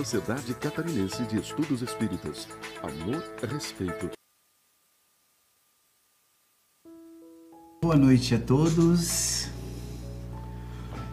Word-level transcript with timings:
Sociedade 0.00 0.54
Catarinense 0.54 1.22
de 1.24 1.38
Estudos 1.38 1.82
Espíritas. 1.82 2.48
Amor, 2.82 3.22
respeito. 3.46 4.08
Boa 7.82 7.96
noite 7.96 8.34
a 8.34 8.38
todos. 8.38 9.50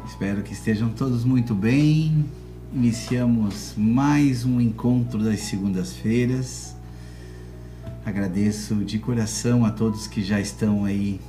Espero 0.05 0.41
que 0.41 0.53
estejam 0.53 0.89
todos 0.91 1.25
muito 1.25 1.53
bem. 1.53 2.31
Iniciamos 2.71 3.73
mais 3.75 4.45
um 4.45 4.61
encontro 4.61 5.21
das 5.21 5.41
segundas-feiras. 5.41 6.73
Agradeço 8.05 8.75
de 8.85 8.99
coração 8.99 9.65
a 9.65 9.71
todos 9.71 10.07
que 10.07 10.23
já 10.23 10.39
estão 10.39 10.85
aí 10.85 11.19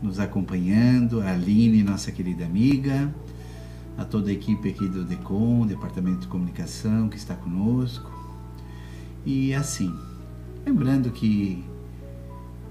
nos 0.00 0.20
acompanhando, 0.20 1.20
a 1.20 1.32
Aline, 1.32 1.82
nossa 1.82 2.12
querida 2.12 2.44
amiga, 2.44 3.12
a 4.00 4.04
toda 4.06 4.30
a 4.30 4.32
equipe 4.32 4.70
aqui 4.70 4.88
do 4.88 5.04
DECOM, 5.04 5.66
Departamento 5.66 6.20
de 6.20 6.26
Comunicação, 6.26 7.10
que 7.10 7.18
está 7.18 7.34
conosco. 7.34 8.10
E 9.26 9.52
assim, 9.52 9.94
lembrando 10.64 11.10
que 11.10 11.62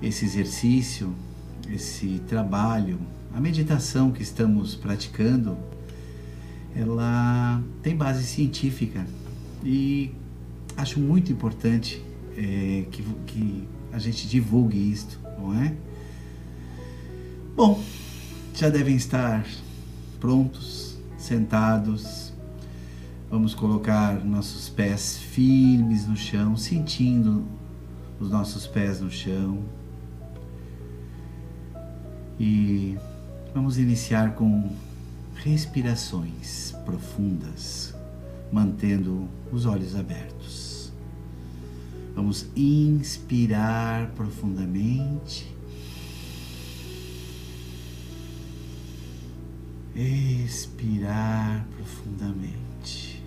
esse 0.02 0.26
exercício, 0.26 1.14
esse 1.72 2.20
trabalho, 2.28 3.00
a 3.32 3.40
meditação 3.40 4.12
que 4.12 4.24
estamos 4.24 4.74
praticando, 4.74 5.56
ela 6.76 7.62
tem 7.84 7.96
base 7.96 8.24
científica 8.24 9.06
e 9.64 10.12
acho 10.76 11.00
muito 11.00 11.32
importante 11.32 12.04
é, 12.36 12.86
que, 12.90 13.04
que 13.28 13.68
a 13.94 14.00
gente 14.00 14.28
divulgue 14.28 14.92
isto, 14.92 15.20
não 15.38 15.54
é? 15.54 15.76
Bom, 17.56 17.84
já 18.56 18.70
devem 18.70 18.96
estar 18.96 19.46
prontos, 20.20 20.89
sentados. 21.20 22.34
Vamos 23.30 23.54
colocar 23.54 24.26
nossos 24.26 24.70
pés 24.70 25.18
firmes 25.18 26.08
no 26.08 26.16
chão, 26.16 26.58
sentindo 26.58 27.46
os 28.20 28.32
nossos 28.32 28.66
pés 28.66 29.00
no 29.00 29.12
chão. 29.12 29.60
E 32.40 32.98
vamos 33.54 33.78
iniciar 33.78 34.34
com 34.34 34.72
respirações 35.36 36.74
profundas, 36.86 37.94
mantendo 38.52 39.28
os 39.52 39.66
olhos 39.66 39.96
abertos. 39.96 40.92
Vamos 42.16 42.48
inspirar 42.56 44.10
profundamente 44.12 45.59
expirar 50.02 51.68
profundamente. 51.76 53.22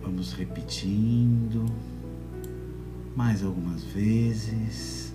Vamos 0.00 0.32
repetindo 0.32 1.66
mais 3.16 3.42
algumas 3.42 3.82
vezes, 3.82 5.12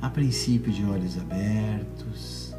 a 0.00 0.08
princípio 0.08 0.72
de 0.72 0.84
olhos 0.84 1.18
abertos. 1.18 2.54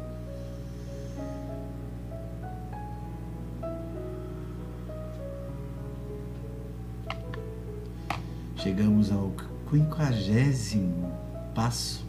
Chegamos 8.56 9.10
ao 9.10 9.32
quinquagésimo 9.70 11.10
passo, 11.54 12.04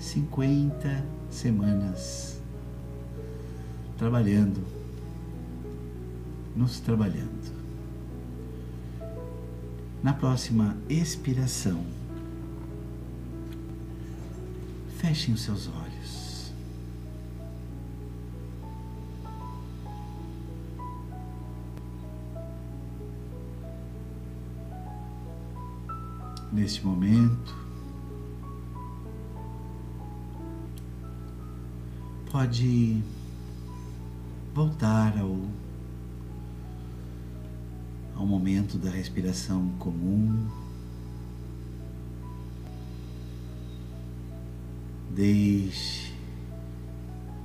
50 0.00 1.04
semanas 1.30 2.35
trabalhando, 3.96 4.62
nos 6.54 6.80
trabalhando. 6.80 7.54
Na 10.02 10.12
próxima 10.12 10.76
expiração, 10.88 11.84
fechem 14.98 15.34
os 15.34 15.40
seus 15.40 15.68
olhos. 15.68 16.52
Neste 26.52 26.86
momento, 26.86 27.54
pode 32.30 33.02
voltar 34.56 35.18
ao, 35.18 35.38
ao 38.14 38.26
momento 38.26 38.78
da 38.78 38.88
respiração 38.88 39.68
comum. 39.78 40.48
Deixe 45.10 46.10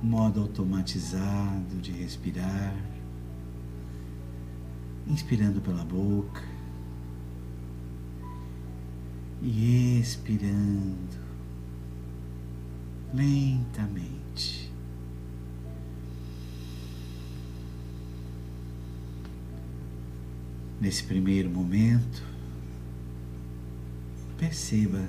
modo 0.02 0.40
automatizado 0.40 1.76
de 1.82 1.92
respirar, 1.92 2.74
inspirando 5.06 5.60
pela 5.60 5.84
boca 5.84 6.42
e 9.42 10.00
expirando 10.00 11.20
lentamente. 13.12 14.71
Nesse 20.82 21.04
primeiro 21.04 21.48
momento, 21.48 22.26
perceba 24.36 25.08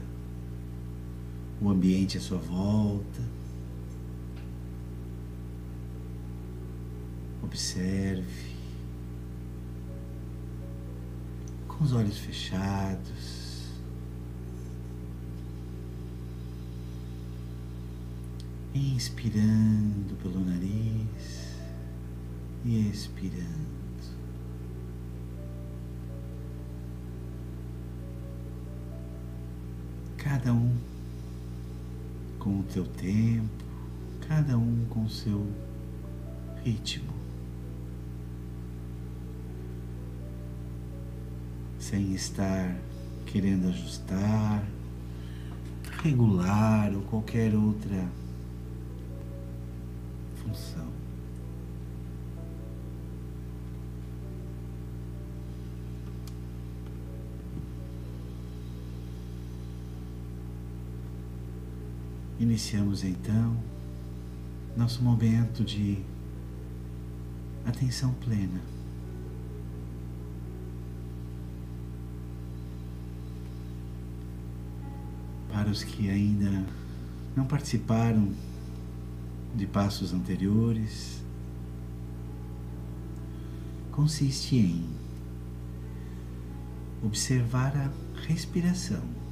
o 1.59 1.67
ambiente 1.67 2.15
à 2.15 2.21
sua 2.21 2.37
volta. 2.37 3.19
Observe 7.41 8.53
com 11.67 11.83
os 11.83 11.91
olhos 11.91 12.19
fechados. 12.19 13.71
Inspirando 18.75 20.15
pelo 20.21 20.39
nariz 20.39 21.57
e 22.63 22.91
expirando. 22.91 23.82
Cada 30.33 30.51
um 30.51 30.75
com 32.39 32.61
o 32.61 32.63
teu 32.63 32.83
tempo, 32.85 33.63
cada 34.27 34.57
um 34.57 34.83
com 34.89 35.03
o 35.03 35.09
seu 35.09 35.47
ritmo. 36.63 37.13
Sem 41.77 42.15
estar 42.15 42.75
querendo 43.27 43.67
ajustar, 43.67 44.67
regular 46.01 46.91
ou 46.95 47.03
qualquer 47.03 47.53
outra 47.53 48.09
função. 50.37 51.02
Iniciamos 62.43 63.05
então 63.05 63.57
nosso 64.75 65.01
momento 65.01 65.63
de 65.63 66.03
atenção 67.65 68.13
plena. 68.15 68.59
Para 75.53 75.69
os 75.69 75.85
que 75.85 76.09
ainda 76.09 76.65
não 77.33 77.45
participaram 77.45 78.33
de 79.55 79.65
passos 79.65 80.13
anteriores, 80.13 81.23
consiste 83.89 84.57
em 84.57 84.89
observar 87.01 87.73
a 87.77 87.89
respiração. 88.27 89.22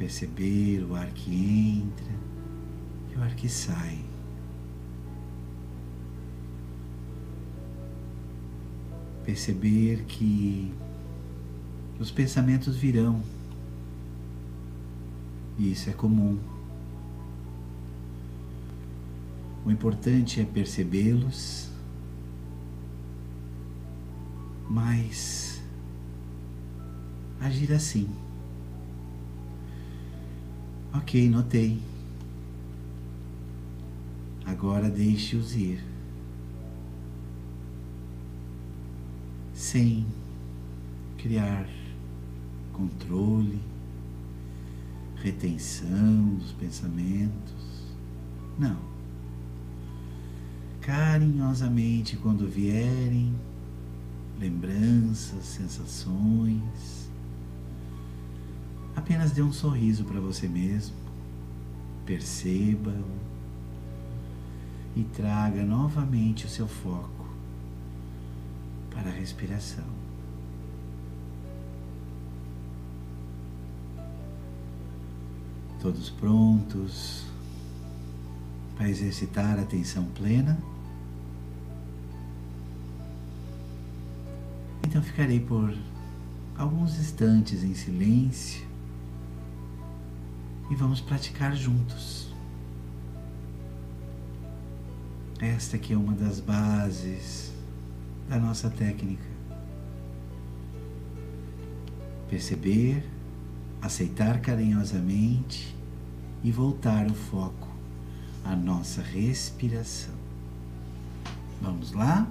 Perceber 0.00 0.82
o 0.82 0.94
ar 0.94 1.10
que 1.10 1.82
entra 1.84 2.14
e 3.12 3.18
o 3.18 3.22
ar 3.22 3.34
que 3.34 3.50
sai. 3.50 4.02
Perceber 9.26 10.04
que 10.06 10.72
os 11.98 12.10
pensamentos 12.10 12.76
virão, 12.76 13.22
e 15.58 15.70
isso 15.70 15.90
é 15.90 15.92
comum. 15.92 16.38
O 19.66 19.70
importante 19.70 20.40
é 20.40 20.44
percebê-los, 20.46 21.68
mas 24.66 25.62
agir 27.38 27.70
assim. 27.74 28.08
Ok, 30.92 31.28
notei. 31.28 31.80
Agora 34.44 34.90
deixe-os 34.90 35.54
ir. 35.54 35.84
Sem 39.54 40.06
criar 41.16 41.68
controle, 42.72 43.60
retenção 45.16 46.34
dos 46.36 46.52
pensamentos. 46.52 47.94
Não. 48.58 48.76
Carinhosamente, 50.80 52.16
quando 52.16 52.48
vierem 52.48 53.34
lembranças, 54.40 55.44
sensações, 55.44 57.09
apenas 59.00 59.32
dê 59.32 59.42
um 59.42 59.52
sorriso 59.52 60.04
para 60.04 60.20
você 60.20 60.46
mesmo, 60.46 60.94
perceba-o 62.04 63.18
e 64.94 65.02
traga 65.04 65.62
novamente 65.62 66.44
o 66.44 66.48
seu 66.48 66.68
foco 66.68 67.26
para 68.90 69.08
a 69.08 69.12
respiração. 69.12 69.84
Todos 75.80 76.10
prontos 76.10 77.24
para 78.76 78.88
exercitar 78.88 79.58
a 79.58 79.62
atenção 79.62 80.04
plena? 80.14 80.58
Então 84.86 85.02
ficarei 85.02 85.40
por 85.40 85.74
alguns 86.58 86.98
instantes 86.98 87.64
em 87.64 87.74
silêncio 87.74 88.69
e 90.70 90.74
vamos 90.74 91.00
praticar 91.00 91.54
juntos. 91.54 92.32
Esta 95.40 95.76
aqui 95.76 95.92
é 95.92 95.96
uma 95.96 96.12
das 96.12 96.38
bases 96.38 97.52
da 98.28 98.38
nossa 98.38 98.70
técnica. 98.70 99.24
Perceber 102.28 103.04
aceitar 103.82 104.40
carinhosamente 104.40 105.74
e 106.44 106.52
voltar 106.52 107.10
o 107.10 107.14
foco 107.14 107.68
à 108.44 108.54
nossa 108.54 109.02
respiração. 109.02 110.14
Vamos 111.60 111.92
lá? 111.92 112.28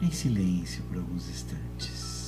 Em 0.00 0.10
silêncio 0.10 0.82
por 0.84 0.98
alguns 0.98 1.28
instantes. 1.28 2.21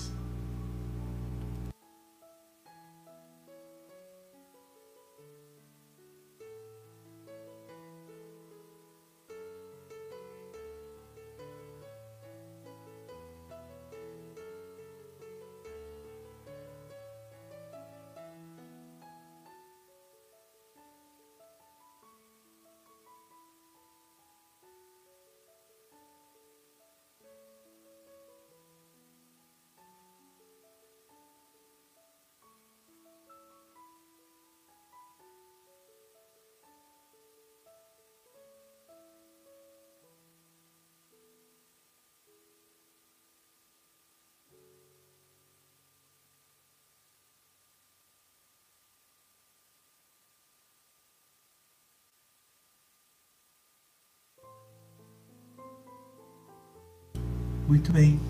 Muito 57.66 57.92
bem. 57.92 58.20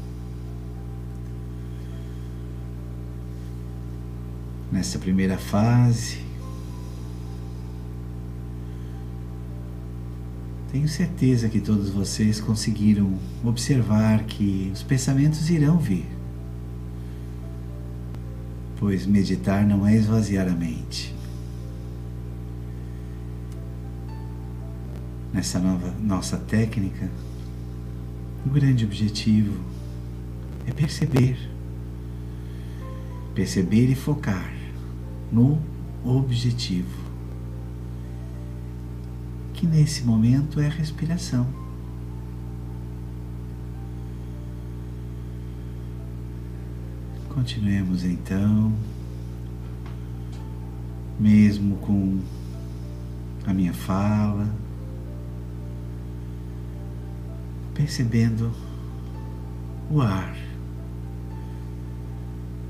Nessa 4.70 4.98
primeira 4.98 5.36
fase, 5.36 6.24
tenho 10.70 10.88
certeza 10.88 11.48
que 11.48 11.60
todos 11.60 11.90
vocês 11.90 12.40
conseguiram 12.40 13.18
observar 13.44 14.24
que 14.24 14.70
os 14.72 14.82
pensamentos 14.84 15.50
irão 15.50 15.78
vir, 15.78 16.06
pois 18.78 19.06
meditar 19.06 19.66
não 19.66 19.86
é 19.86 19.96
esvaziar 19.96 20.46
a 20.46 20.52
mente. 20.52 21.14
Nessa 25.32 25.58
nova 25.58 25.92
nossa 26.00 26.36
técnica, 26.36 27.10
o 28.44 28.50
grande 28.50 28.84
objetivo 28.84 29.58
é 30.66 30.72
perceber, 30.72 31.38
perceber 33.34 33.90
e 33.90 33.94
focar 33.94 34.52
no 35.32 35.58
objetivo, 36.04 37.02
que 39.54 39.66
nesse 39.66 40.04
momento 40.04 40.60
é 40.60 40.66
a 40.66 40.70
respiração. 40.70 41.46
Continuemos 47.28 48.04
então, 48.04 48.72
mesmo 51.18 51.76
com 51.78 52.20
a 53.46 53.52
minha 53.52 53.72
fala 53.72 54.63
percebendo 57.74 58.52
o 59.90 60.00
ar, 60.00 60.36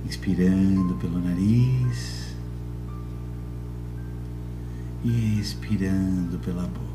inspirando 0.07 0.95
pelo 0.97 1.21
nariz 1.21 2.35
e 5.05 5.39
expirando 5.39 6.39
pela 6.39 6.63
boca. 6.63 6.95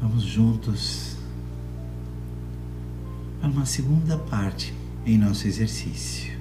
Vamos 0.00 0.22
juntos 0.22 1.16
para 3.40 3.50
uma 3.50 3.66
segunda 3.66 4.16
parte 4.16 4.83
em 5.06 5.18
nosso 5.18 5.46
exercício. 5.46 6.32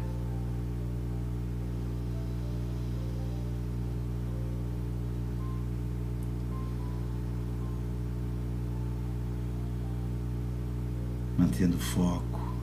Mantendo 11.38 11.78
foco 11.78 12.54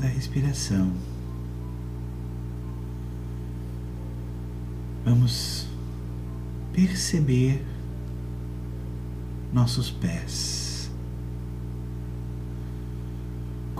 da 0.00 0.06
respiração. 0.06 0.90
Vamos 5.04 5.66
perceber 6.72 7.64
nossos 9.52 9.90
pés. 9.90 10.69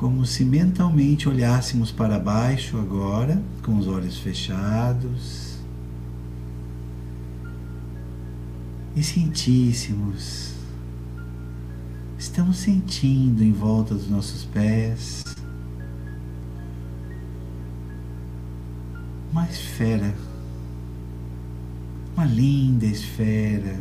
Como 0.01 0.25
se 0.25 0.47
mentalmente 0.47 1.29
olhássemos 1.29 1.93
para 1.93 2.19
baixo 2.19 2.79
agora, 2.79 3.39
com 3.63 3.77
os 3.77 3.87
olhos 3.87 4.17
fechados, 4.17 5.59
e 8.97 9.03
sentíssemos, 9.03 10.55
estamos 12.19 12.57
sentindo 12.57 13.45
em 13.45 13.53
volta 13.53 13.95
dos 13.95 14.09
nossos 14.09 14.43
pés 14.47 15.23
uma 19.31 19.45
esfera, 19.51 20.15
uma 22.17 22.25
linda 22.25 22.87
esfera 22.87 23.79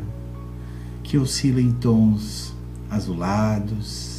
que 1.02 1.18
oscila 1.18 1.62
em 1.62 1.72
tons 1.72 2.54
azulados, 2.90 4.19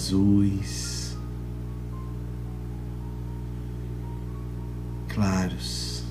azuis, 0.00 1.14
claros. 5.08 6.02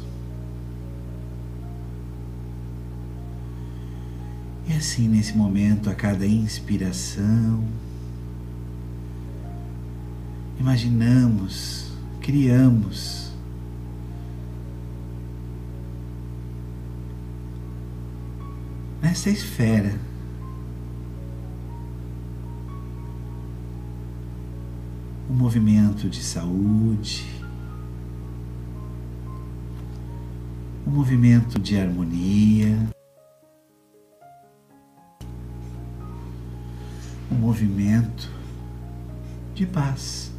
E 4.68 4.74
assim, 4.74 5.08
nesse 5.08 5.36
momento, 5.36 5.90
a 5.90 5.96
cada 5.96 6.28
inspiração, 6.28 7.64
imaginamos, 10.60 11.92
criamos 12.22 13.32
nessa 19.02 19.32
esfera 19.32 20.09
movimento 25.40 26.10
de 26.10 26.22
saúde, 26.22 27.26
um 30.86 30.92
movimento 30.92 31.58
de 31.58 31.80
harmonia, 31.80 32.78
um 37.32 37.36
movimento 37.36 38.30
de 39.56 39.66
paz. 39.66 40.30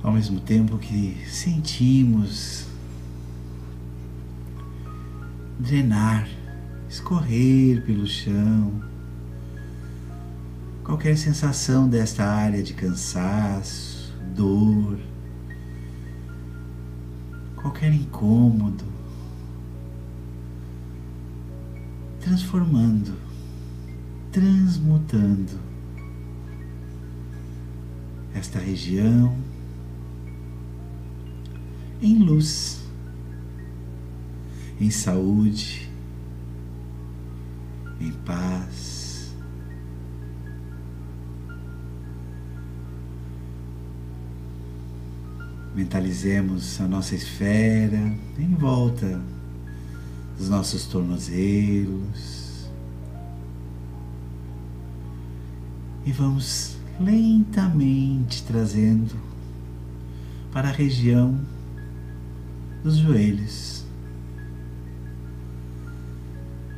Ao 0.00 0.12
mesmo 0.12 0.38
tempo 0.38 0.78
que 0.78 1.26
sentimos 1.26 2.68
drenar, 5.58 6.28
escorrer 6.88 7.84
pelo 7.84 8.06
chão, 8.06 8.80
qualquer 10.88 11.18
sensação 11.18 11.86
desta 11.86 12.24
área 12.24 12.62
de 12.62 12.72
cansaço, 12.72 14.16
dor, 14.34 14.98
qualquer 17.56 17.92
incômodo, 17.92 18.86
transformando, 22.18 23.14
transmutando 24.32 25.60
esta 28.34 28.58
região 28.58 29.36
em 32.00 32.16
luz, 32.16 32.80
em 34.80 34.90
saúde, 34.90 35.86
em 38.00 38.10
paz. 38.24 39.07
Mentalizemos 45.78 46.80
a 46.80 46.88
nossa 46.88 47.14
esfera 47.14 48.12
em 48.36 48.52
volta 48.52 49.22
dos 50.36 50.48
nossos 50.48 50.86
tornozelos 50.86 52.68
e 56.04 56.10
vamos 56.10 56.76
lentamente 56.98 58.42
trazendo 58.42 59.14
para 60.50 60.68
a 60.68 60.72
região 60.72 61.40
dos 62.82 62.96
joelhos. 62.96 63.84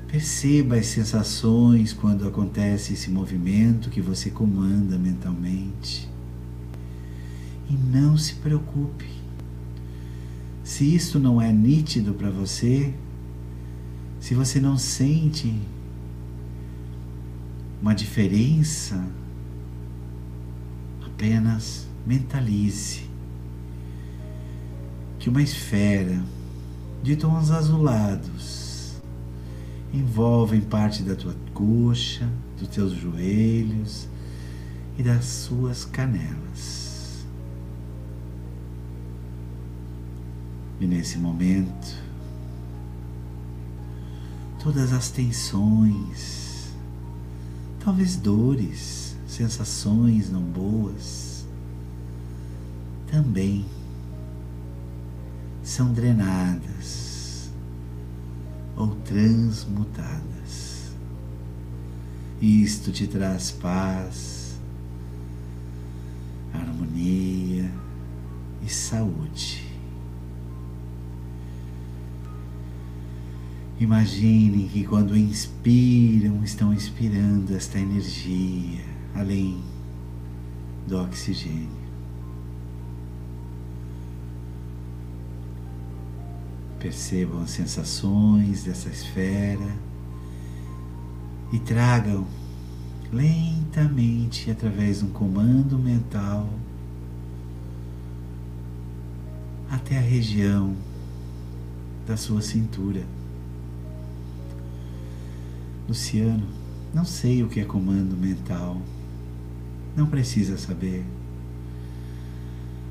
Perceba 0.08 0.76
as 0.76 0.84
sensações 0.84 1.94
quando 1.94 2.28
acontece 2.28 2.92
esse 2.92 3.10
movimento 3.10 3.88
que 3.88 4.02
você 4.02 4.28
comanda 4.30 4.98
mentalmente. 4.98 6.19
E 7.70 7.74
não 7.74 8.18
se 8.18 8.34
preocupe. 8.34 9.08
Se 10.64 10.94
isso 10.94 11.18
não 11.18 11.40
é 11.40 11.52
nítido 11.52 12.12
para 12.12 12.30
você, 12.30 12.92
se 14.20 14.34
você 14.34 14.60
não 14.60 14.76
sente 14.76 15.54
uma 17.80 17.94
diferença, 17.94 19.02
apenas 21.06 21.86
mentalize 22.06 23.08
que 25.18 25.28
uma 25.28 25.42
esfera 25.42 26.22
de 27.02 27.16
tons 27.16 27.50
azulados 27.50 29.00
envolvem 29.92 30.60
parte 30.60 31.02
da 31.02 31.14
tua 31.14 31.34
coxa, 31.52 32.28
dos 32.58 32.68
teus 32.68 32.92
joelhos 32.92 34.08
e 34.98 35.02
das 35.02 35.24
suas 35.24 35.84
canelas. 35.84 36.89
E 40.80 40.86
nesse 40.86 41.18
momento, 41.18 41.94
todas 44.62 44.94
as 44.94 45.10
tensões, 45.10 46.72
talvez 47.84 48.16
dores, 48.16 49.14
sensações 49.28 50.30
não 50.30 50.40
boas, 50.40 51.46
também 53.10 53.66
são 55.62 55.92
drenadas 55.92 57.50
ou 58.74 58.94
transmutadas. 59.04 60.92
Isto 62.40 62.90
te 62.90 63.06
traz 63.06 63.50
paz, 63.50 64.58
harmonia 66.54 67.70
e 68.62 68.68
saúde. 68.70 69.59
Imaginem 73.80 74.68
que 74.68 74.84
quando 74.84 75.16
inspiram, 75.16 76.44
estão 76.44 76.70
inspirando 76.70 77.56
esta 77.56 77.78
energia 77.78 78.84
além 79.14 79.58
do 80.86 80.98
oxigênio. 80.98 81.80
Percebam 86.78 87.42
as 87.42 87.52
sensações 87.52 88.64
dessa 88.64 88.90
esfera 88.90 89.74
e 91.50 91.58
tragam 91.58 92.26
lentamente 93.10 94.50
através 94.50 94.98
de 94.98 95.06
um 95.06 95.10
comando 95.10 95.78
mental 95.78 96.50
até 99.70 99.96
a 99.96 100.02
região 100.02 100.76
da 102.06 102.18
sua 102.18 102.42
cintura. 102.42 103.19
Luciano, 105.90 106.46
não 106.94 107.04
sei 107.04 107.42
o 107.42 107.48
que 107.48 107.58
é 107.58 107.64
comando 107.64 108.16
mental. 108.16 108.80
Não 109.96 110.06
precisa 110.06 110.56
saber. 110.56 111.04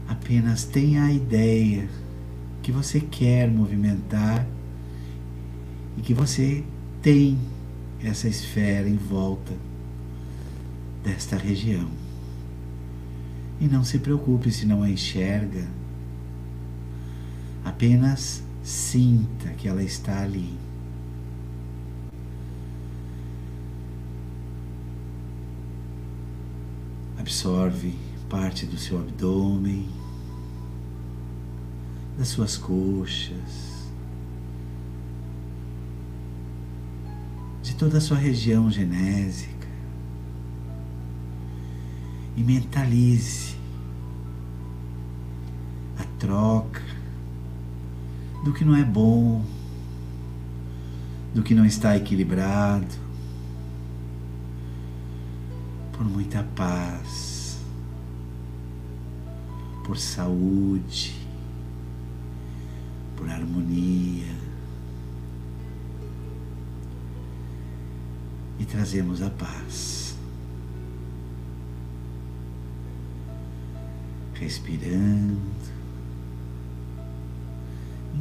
Apenas 0.06 0.66
tenha 0.66 1.06
a 1.06 1.14
ideia 1.14 1.88
que 2.62 2.74
você 2.74 3.00
quer 3.00 3.50
movimentar 3.50 4.46
e 5.98 6.02
que 6.02 6.14
você 6.14 6.62
tem 7.02 7.40
essa 8.04 8.28
esfera 8.28 8.90
em 8.90 8.98
volta 8.98 9.54
desta 11.02 11.38
região. 11.38 11.88
E 13.62 13.66
não 13.66 13.86
se 13.86 14.00
preocupe 14.00 14.52
se 14.52 14.66
não 14.66 14.84
a 14.84 14.90
enxerga, 14.90 15.66
apenas 17.64 18.44
sinta 18.62 19.52
que 19.52 19.70
ela 19.70 19.84
está 19.84 20.22
ali. 20.22 20.69
Absorve 27.30 27.94
parte 28.28 28.66
do 28.66 28.76
seu 28.76 28.98
abdômen 28.98 29.88
das 32.18 32.30
suas 32.30 32.58
coxas, 32.58 33.88
de 37.62 37.76
toda 37.76 38.00
a 38.00 38.02
sua 38.02 38.18
região 38.18 38.72
genésica. 38.72 39.68
E 42.36 42.42
mentalize 42.42 43.56
a 46.00 46.04
troca 46.18 46.82
do 48.44 48.52
que 48.52 48.66
não 48.66 48.76
é 48.76 48.84
bom, 48.84 49.46
do 51.32 51.44
que 51.44 51.54
não 51.54 51.64
está 51.64 51.96
equilibrado, 51.96 52.88
por 56.00 56.08
muita 56.08 56.42
paz, 56.56 57.58
por 59.84 60.00
saúde, 60.00 61.14
por 63.18 63.30
harmonia. 63.30 64.34
E 68.58 68.66
trazemos 68.66 69.22
a 69.22 69.30
paz. 69.30 70.16
Respirando, 74.36 75.42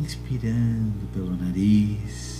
inspirando 0.00 1.06
pelo 1.12 1.36
nariz 1.36 2.37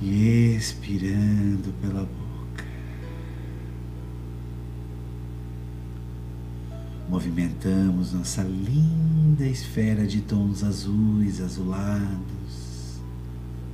e 0.00 0.54
expirando 0.56 1.72
pela 1.80 2.02
boca. 2.02 2.28
movimentamos 7.08 8.12
nossa 8.12 8.42
linda 8.42 9.46
esfera 9.46 10.06
de 10.06 10.20
tons 10.20 10.62
azuis, 10.62 11.40
azulados, 11.40 13.00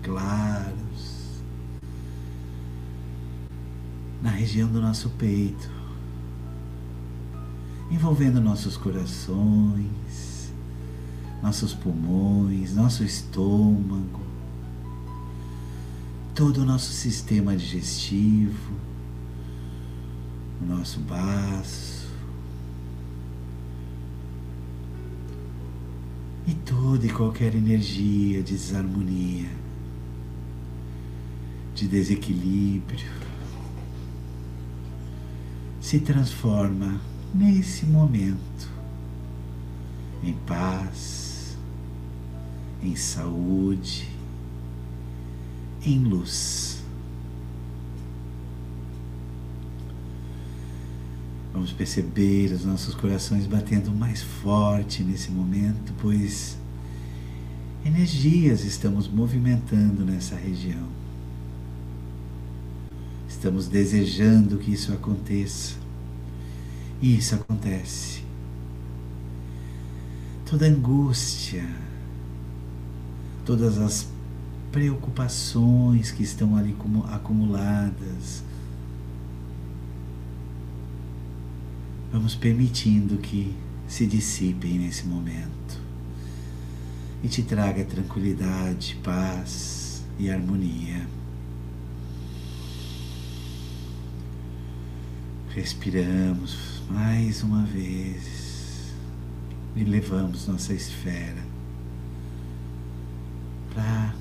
claros, 0.02 1.42
na 4.22 4.30
região 4.30 4.70
do 4.70 4.80
nosso 4.80 5.10
peito, 5.10 5.68
envolvendo 7.90 8.40
nossos 8.40 8.76
corações, 8.76 10.52
nossos 11.42 11.74
pulmões, 11.74 12.74
nosso 12.74 13.02
estômago, 13.02 14.20
todo 16.34 16.62
o 16.62 16.64
nosso 16.64 16.90
sistema 16.90 17.56
digestivo, 17.56 18.72
o 20.60 20.66
nosso 20.66 20.98
baço 21.00 22.08
e 26.44 26.54
toda 26.54 27.06
e 27.06 27.10
qualquer 27.10 27.54
energia 27.54 28.42
de 28.42 28.52
desarmonia, 28.52 29.48
de 31.72 31.86
desequilíbrio, 31.86 33.12
se 35.80 36.00
transforma 36.00 37.00
nesse 37.32 37.86
momento 37.86 38.68
em 40.20 40.32
paz, 40.46 41.56
em 42.82 42.96
saúde, 42.96 44.13
em 45.84 45.98
luz. 45.98 46.82
Vamos 51.52 51.72
perceber 51.72 52.52
os 52.52 52.64
nossos 52.64 52.94
corações 52.94 53.46
batendo 53.46 53.92
mais 53.92 54.22
forte 54.22 55.02
nesse 55.02 55.30
momento, 55.30 55.92
pois 56.00 56.58
energias 57.84 58.64
estamos 58.64 59.06
movimentando 59.06 60.04
nessa 60.04 60.34
região. 60.34 60.88
Estamos 63.28 63.68
desejando 63.68 64.58
que 64.58 64.72
isso 64.72 64.92
aconteça. 64.92 65.74
E 67.00 67.18
isso 67.18 67.34
acontece. 67.34 68.24
Toda 70.46 70.66
angústia, 70.66 71.68
todas 73.44 73.78
as 73.78 74.13
preocupações 74.74 76.10
que 76.10 76.24
estão 76.24 76.56
ali 76.56 76.76
acumuladas, 77.12 78.42
Vamos 82.14 82.36
permitindo 82.36 83.18
que 83.18 83.52
se 83.88 84.06
dissipem 84.06 84.78
nesse 84.78 85.04
momento 85.04 85.80
e 87.24 87.28
te 87.28 87.42
traga 87.42 87.84
tranquilidade, 87.84 88.96
paz 89.02 90.04
e 90.16 90.30
harmonia. 90.30 91.08
Respiramos 95.48 96.84
mais 96.88 97.42
uma 97.42 97.64
vez 97.64 98.94
e 99.74 99.82
levamos 99.82 100.46
nossa 100.46 100.72
esfera 100.72 101.44
para 103.74 104.13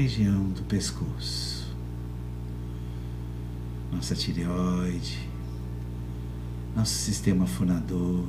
região 0.00 0.48
do 0.50 0.62
pescoço, 0.62 1.76
nossa 3.92 4.14
tireoide 4.14 5.28
nosso 6.74 6.94
sistema 6.94 7.46
fonador, 7.46 8.26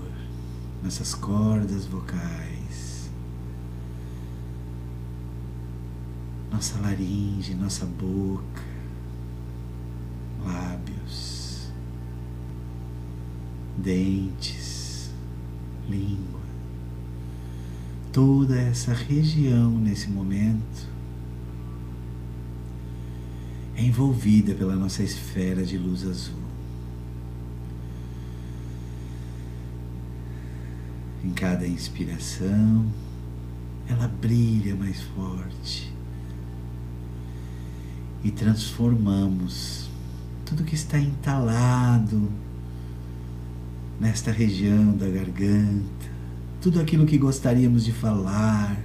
nossas 0.84 1.14
cordas 1.14 1.86
vocais, 1.86 3.10
nossa 6.52 6.78
laringe, 6.82 7.54
nossa 7.54 7.86
boca, 7.86 8.64
lábios, 10.44 11.72
dentes, 13.78 15.10
língua. 15.88 16.42
Toda 18.12 18.60
essa 18.60 18.94
região 18.94 19.70
nesse 19.70 20.10
momento 20.10 20.92
envolvida 23.82 24.54
pela 24.54 24.76
nossa 24.76 25.04
esfera 25.04 25.64
de 25.64 25.78
luz 25.78 26.06
azul. 26.06 26.42
Em 31.24 31.32
cada 31.32 31.68
inspiração, 31.68 32.86
ela 33.88 34.08
brilha 34.08 34.76
mais 34.76 35.02
forte. 35.02 35.94
E 38.24 38.32
transformamos 38.32 39.90
tudo 40.46 40.64
que 40.64 40.76
está 40.76 41.00
entalado 41.00 42.32
nesta 44.00 44.32
região 44.32 44.96
da 44.96 45.08
garganta, 45.08 46.10
tudo 46.62 46.80
aquilo 46.80 47.06
que 47.06 47.18
gostaríamos 47.18 47.86
de 47.86 47.92
falar, 47.92 48.78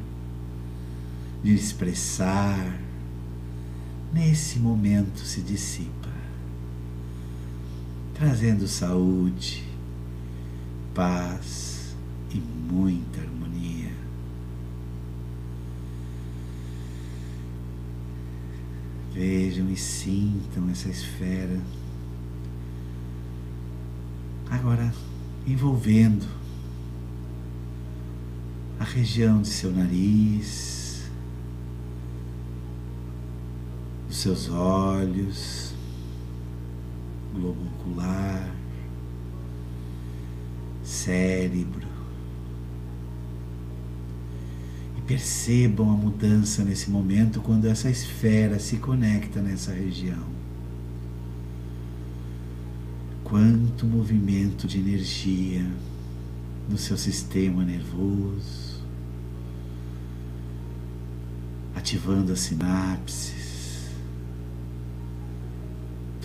de 1.43 1.55
expressar, 1.55 2.86
nesse 4.17 4.59
momento 4.59 5.21
se 5.21 5.43
dissipa, 5.43 6.09
trazendo 8.15 8.67
saúde, 8.67 9.63
paz, 10.95 11.95
e 12.33 12.39
muita 12.39 13.21
harmonia. 13.21 13.93
Vejam 19.13 19.71
e 19.71 19.77
sintam 19.77 20.69
essa 20.71 20.89
esfera 20.89 21.61
agora 24.51 24.93
envolvendo 25.47 26.27
a 28.79 28.85
região 28.85 29.43
de 29.43 29.49
seu 29.49 29.73
nariz, 29.73 30.86
seus 34.17 34.49
olhos, 34.49 35.75
globo 37.35 37.61
ocular, 37.79 38.55
cérebro, 40.83 41.87
Percebam 45.07 45.89
a 45.89 45.97
mudança 45.97 46.65
nesse 46.65 46.91
momento 46.91 47.41
quando 47.41 47.67
essa 47.67 47.89
esfera 47.89 48.59
se 48.59 48.79
conecta 48.79 49.41
nessa 49.41 49.73
região. 49.73 50.27
Quanto 53.23 53.87
movimento 53.87 54.67
de 54.67 54.81
energia 54.81 55.65
no 56.69 56.77
seu 56.77 56.97
sistema 56.97 57.65
nervoso, 57.65 58.85
ativando 61.77 62.33
as 62.33 62.41
sinapses, 62.41 63.46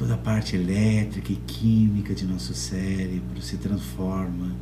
toda 0.01 0.15
a 0.15 0.17
parte 0.17 0.55
elétrica 0.55 1.31
e 1.31 1.35
química 1.35 2.15
de 2.15 2.25
nosso 2.25 2.55
cérebro 2.55 3.39
se 3.39 3.57
transforma 3.57 4.55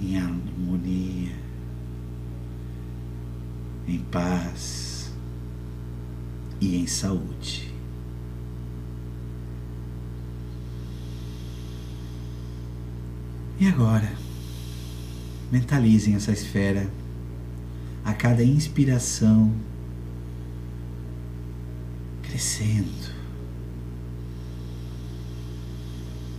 em 0.00 0.16
harmonia 0.16 1.34
em 3.88 3.98
paz 3.98 5.12
e 6.60 6.76
em 6.76 6.86
saúde. 6.86 7.74
E 13.58 13.66
agora, 13.66 14.12
mentalizem 15.50 16.14
essa 16.14 16.30
esfera 16.30 16.88
a 18.04 18.14
cada 18.14 18.44
inspiração 18.44 19.52
crescendo 22.34 23.14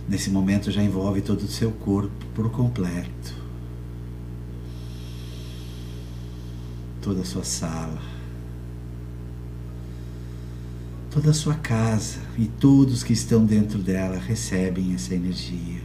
Nesse 0.06 0.28
momento 0.30 0.70
já 0.70 0.82
envolve 0.82 1.22
todo 1.22 1.40
o 1.40 1.48
seu 1.48 1.72
corpo 1.72 2.24
por 2.32 2.48
completo. 2.52 3.34
Toda 7.02 7.22
a 7.22 7.24
sua 7.24 7.42
sala. 7.42 8.00
Toda 11.10 11.30
a 11.30 11.34
sua 11.34 11.54
casa 11.54 12.20
e 12.38 12.46
todos 12.46 13.02
que 13.02 13.12
estão 13.12 13.44
dentro 13.44 13.80
dela 13.80 14.16
recebem 14.16 14.94
essa 14.94 15.12
energia. 15.12 15.82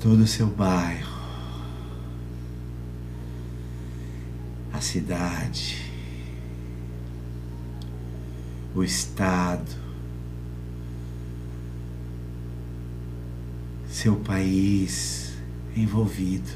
Todo 0.00 0.22
o 0.22 0.26
seu 0.26 0.48
bairro. 0.48 1.18
A 4.70 4.82
cidade. 4.82 5.89
O 8.74 8.84
estado 8.84 9.90
seu 14.00 14.16
país 14.16 15.34
envolvido. 15.76 16.48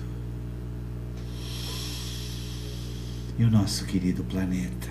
E 3.38 3.44
o 3.44 3.50
nosso 3.50 3.84
querido 3.84 4.24
planeta, 4.24 4.88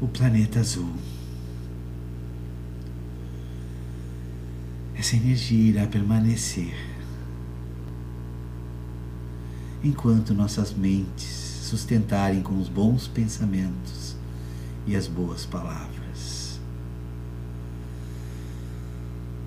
o 0.00 0.08
planeta 0.08 0.60
azul. 0.60 0.94
Essa 4.94 5.16
energia 5.16 5.70
irá 5.70 5.86
permanecer 5.86 6.74
enquanto 9.82 10.32
nossas 10.32 10.72
mentes 10.72 11.26
sustentarem 11.64 12.42
com 12.42 12.58
os 12.58 12.68
bons 12.68 13.08
pensamentos 13.08 14.16
e 14.86 14.96
as 14.96 15.06
boas 15.06 15.46
palavras. 15.46 16.00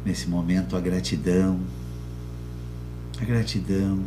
nesse 0.06 0.28
momento 0.28 0.76
a 0.76 0.82
gratidão, 0.82 1.60
a 3.19 3.26
gratidão 3.26 4.04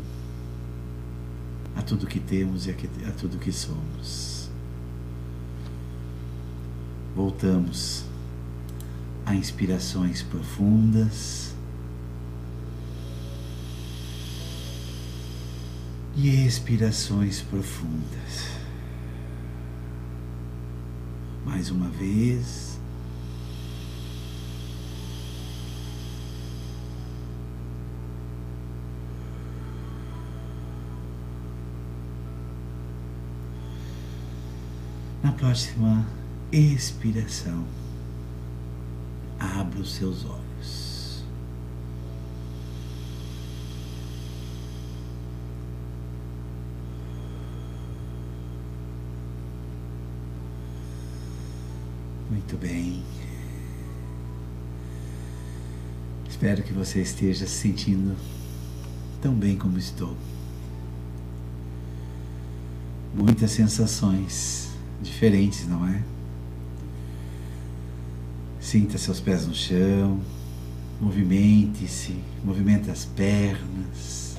a 1.74 1.82
tudo 1.82 2.06
que 2.06 2.20
temos 2.20 2.66
e 2.66 2.70
a, 2.70 3.12
tudo 3.12 3.38
que 3.38 3.52
somos. 3.52 4.50
Voltamos 7.14 8.04
a 9.24 9.34
inspirações 9.34 10.22
profundas 10.22 11.54
e 16.14 16.46
expirações 16.46 17.40
profundas. 17.40 18.55
Mais 21.56 21.70
uma 21.70 21.88
vez. 21.88 22.78
Na 35.22 35.32
próxima 35.32 36.06
expiração, 36.52 37.64
abra 39.40 39.80
os 39.80 39.94
seus 39.94 40.26
olhos. 40.26 40.45
Muito 52.46 52.58
bem. 52.58 53.02
Espero 56.30 56.62
que 56.62 56.72
você 56.72 57.02
esteja 57.02 57.44
se 57.44 57.56
sentindo 57.56 58.16
tão 59.20 59.34
bem 59.34 59.56
como 59.56 59.76
estou. 59.76 60.16
Muitas 63.12 63.50
sensações 63.50 64.68
diferentes, 65.02 65.66
não 65.66 65.88
é? 65.88 66.04
Sinta 68.60 68.96
seus 68.96 69.18
pés 69.18 69.44
no 69.44 69.54
chão, 69.54 70.20
movimente-se, 71.00 72.14
movimente 72.44 72.92
as 72.92 73.04
pernas 73.06 74.36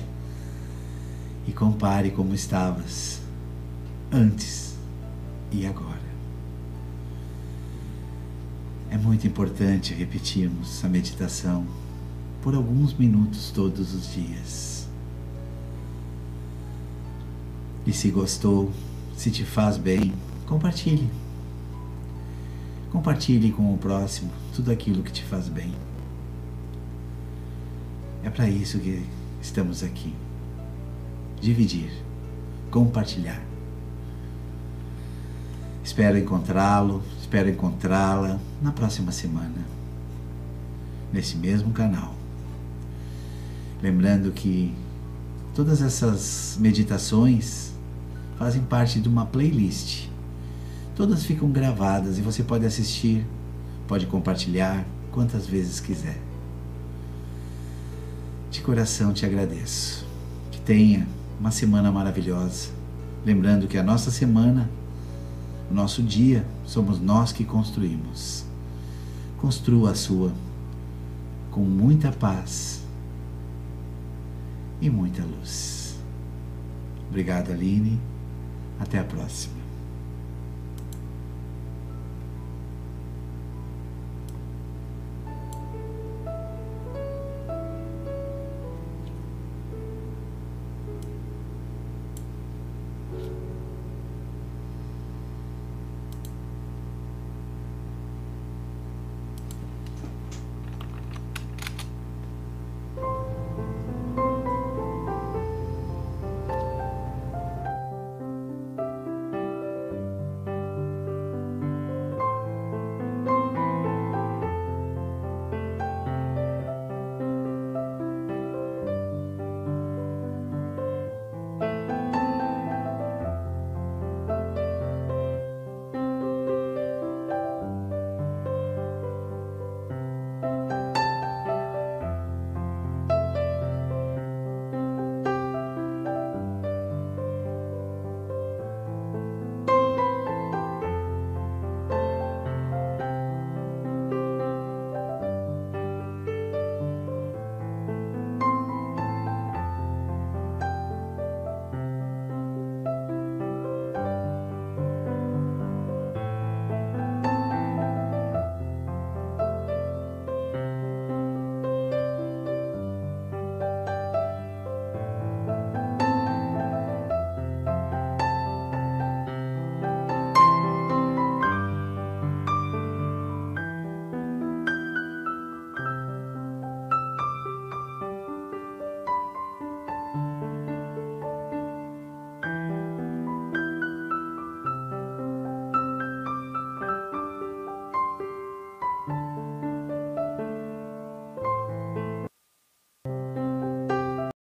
e 1.46 1.52
compare 1.52 2.10
como 2.10 2.32
estavas 2.32 3.20
antes 4.10 4.78
e 5.52 5.66
agora. 5.66 6.07
É 8.90 8.96
muito 8.96 9.26
importante 9.26 9.92
repetirmos 9.94 10.84
a 10.84 10.88
meditação 10.88 11.66
por 12.42 12.54
alguns 12.54 12.94
minutos 12.94 13.50
todos 13.50 13.94
os 13.94 14.12
dias. 14.12 14.88
E 17.86 17.92
se 17.92 18.10
gostou, 18.10 18.70
se 19.16 19.30
te 19.30 19.44
faz 19.44 19.76
bem, 19.76 20.12
Compartilhe. 20.48 21.10
Compartilhe 22.90 23.52
com 23.52 23.74
o 23.74 23.76
próximo 23.76 24.30
tudo 24.56 24.72
aquilo 24.72 25.02
que 25.02 25.12
te 25.12 25.22
faz 25.22 25.46
bem. 25.46 25.74
É 28.24 28.30
para 28.30 28.48
isso 28.48 28.78
que 28.78 29.04
estamos 29.42 29.82
aqui. 29.82 30.14
Dividir, 31.38 31.90
compartilhar. 32.70 33.42
Espero 35.84 36.16
encontrá-lo, 36.16 37.02
espero 37.28 37.50
encontrá-la 37.50 38.40
na 38.62 38.72
próxima 38.72 39.12
semana, 39.12 39.66
nesse 41.12 41.36
mesmo 41.36 41.72
canal. 41.72 42.14
Lembrando 43.82 44.32
que 44.32 44.74
todas 45.54 45.82
essas 45.82 46.56
meditações 46.58 47.72
fazem 48.38 48.62
parte 48.62 48.98
de 48.98 49.08
uma 49.08 49.26
playlist 49.26 50.08
Todas 50.98 51.24
ficam 51.24 51.48
gravadas 51.48 52.18
e 52.18 52.22
você 52.22 52.42
pode 52.42 52.66
assistir, 52.66 53.24
pode 53.86 54.04
compartilhar 54.06 54.84
quantas 55.12 55.46
vezes 55.46 55.78
quiser. 55.78 56.18
De 58.50 58.60
coração 58.60 59.12
te 59.12 59.24
agradeço. 59.24 60.04
Que 60.50 60.60
tenha 60.60 61.06
uma 61.38 61.52
semana 61.52 61.92
maravilhosa. 61.92 62.70
Lembrando 63.24 63.68
que 63.68 63.78
a 63.78 63.82
nossa 63.84 64.10
semana, 64.10 64.68
o 65.70 65.74
nosso 65.74 66.02
dia, 66.02 66.46
somos 66.64 67.00
nós 67.00 67.32
que 67.32 67.44
construímos. 67.44 68.44
Construa 69.38 69.90
a 69.90 69.94
sua 69.94 70.32
com 71.50 71.60
muita 71.60 72.10
paz 72.10 72.82
e 74.80 74.88
muita 74.88 75.22
luz. 75.22 75.98
Obrigado, 77.08 77.52
Aline. 77.52 78.00
Até 78.78 78.98
a 78.98 79.04
próxima. 79.04 79.57